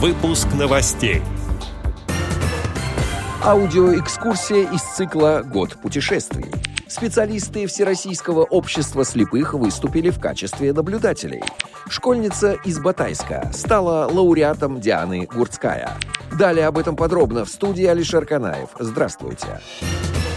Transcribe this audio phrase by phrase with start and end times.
[0.00, 1.22] Выпуск новостей.
[3.42, 6.52] Аудиоэкскурсия из цикла «Год путешествий».
[6.86, 11.42] Специалисты Всероссийского общества слепых выступили в качестве наблюдателей.
[11.88, 15.90] Школьница из Батайска стала лауреатом Дианы Гурцкая.
[16.38, 18.68] Далее об этом подробно в студии Алишер Канаев.
[18.78, 19.46] Здравствуйте.
[19.80, 20.27] Здравствуйте.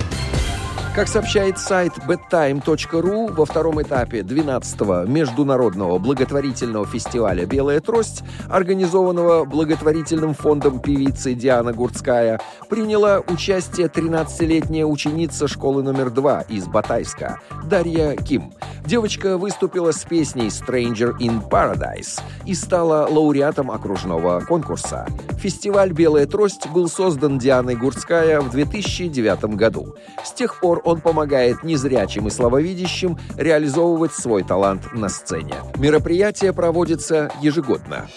[0.93, 10.33] Как сообщает сайт bedtime.ru, во втором этапе 12-го международного благотворительного фестиваля «Белая трость», организованного благотворительным
[10.33, 18.51] фондом певицы Диана Гурцкая, приняла участие 13-летняя ученица школы номер 2 из Батайска Дарья Ким.
[18.85, 25.07] Девочка выступила с песней «Stranger in Paradise» и стала лауреатом окружного конкурса.
[25.37, 29.95] Фестиваль «Белая трость» был создан Дианой Гурцкая в 2009 году.
[30.23, 35.55] С тех пор он помогает незрячим и слабовидящим реализовывать свой талант на сцене.
[35.77, 38.07] Мероприятие проводится ежегодно.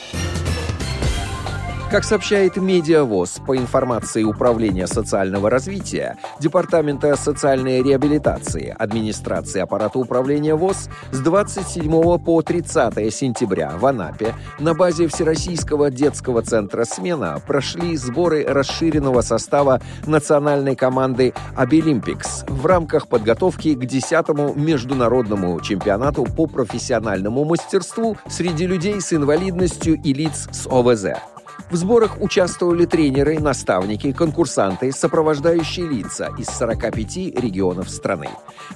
[1.94, 10.88] Как сообщает Медиавоз по информации Управления социального развития, Департамента социальной реабилитации администрации аппарата управления ВОЗ
[11.12, 18.44] с 27 по 30 сентября в Анапе на базе Всероссийского детского центра «Смена» прошли сборы
[18.44, 28.16] расширенного состава национальной команды «Обилимпикс» в рамках подготовки к 10-му международному чемпионату по профессиональному мастерству
[28.28, 31.33] среди людей с инвалидностью и лиц с ОВЗ.
[31.70, 38.28] В сборах участвовали тренеры, наставники, конкурсанты, сопровождающие лица из 45 регионов страны.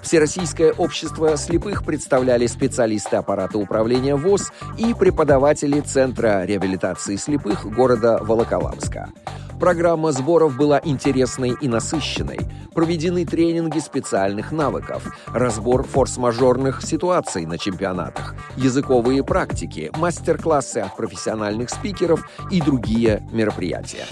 [0.02, 9.10] Всероссийское общество слепых представляли специалисты аппарата управления ВОЗ и преподаватели Центра реабилитации слепых города Волоколамска.
[9.58, 12.38] Программа сборов была интересной и насыщенной.
[12.74, 22.28] Проведены тренинги специальных навыков, разбор форс-мажорных ситуаций на чемпионатах, языковые практики, мастер-классы от профессиональных спикеров
[22.52, 24.06] и другие мероприятия.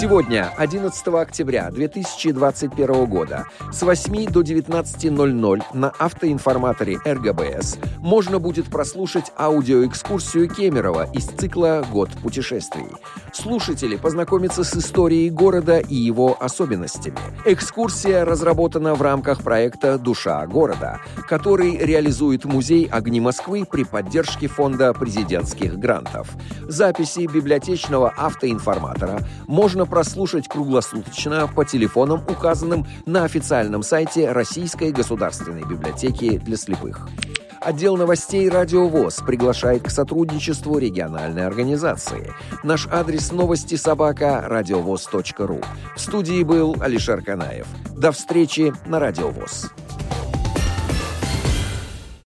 [0.00, 9.32] Сегодня, 11 октября 2021 года, с 8 до 19.00 на автоинформаторе РГБС можно будет прослушать
[9.36, 12.86] аудиоэкскурсию Кемерова из цикла «Год путешествий».
[13.32, 17.18] Слушатели познакомятся с историей города и его особенностями.
[17.44, 24.94] Экскурсия разработана в рамках проекта «Душа города», который реализует Музей огни Москвы при поддержке Фонда
[24.94, 26.28] президентских грантов.
[26.68, 36.38] Записи библиотечного автоинформатора можно прослушать круглосуточно по телефонам, указанным на официальном сайте Российской государственной библиотеки
[36.38, 37.08] для слепых.
[37.60, 42.32] Отдел новостей «Радио ВОЗ» приглашает к сотрудничеству региональной организации.
[42.62, 45.60] Наш адрес новости собака радиовоз.ру.
[45.96, 47.66] В студии был Алишер Канаев.
[47.96, 49.72] До встречи на «Радио ВОЗ».